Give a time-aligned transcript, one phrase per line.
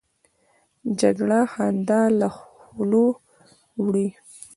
[0.99, 3.05] جګړه خندا له خولو
[3.83, 4.07] وړي